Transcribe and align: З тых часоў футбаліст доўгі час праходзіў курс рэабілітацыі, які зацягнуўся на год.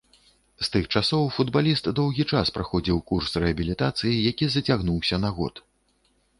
З 0.61 0.69
тых 0.75 0.87
часоў 0.99 1.27
футбаліст 1.35 1.89
доўгі 1.99 2.25
час 2.33 2.53
праходзіў 2.57 2.97
курс 3.13 3.31
рэабілітацыі, 3.45 4.17
які 4.33 4.45
зацягнуўся 4.55 5.25
на 5.25 5.29
год. 5.41 5.67